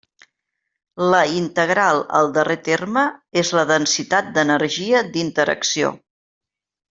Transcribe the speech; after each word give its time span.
La 1.13 1.19
integral 1.39 2.01
al 2.19 2.33
darrer 2.37 2.57
terme 2.69 3.03
és 3.45 3.53
la 3.59 3.67
densitat 3.75 4.33
d'energia 4.39 5.05
d'interacció. 5.15 5.93